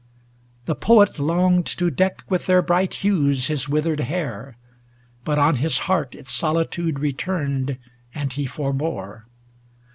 The 0.65 0.73
Poet 0.73 1.19
longed 1.19 1.67
To 1.77 1.91
deck 1.91 2.23
with 2.27 2.47
their 2.47 2.63
bright 2.63 2.91
hues 2.95 3.45
his 3.49 3.69
withered 3.69 3.99
hair, 3.99 4.57
But 5.23 5.37
on 5.37 5.57
his 5.57 5.77
heart 5.85 6.15
its 6.15 6.31
solitude 6.31 6.97
returned, 6.97 7.77
And 8.15 8.33
he 8.33 8.47
forbore. 8.47 9.27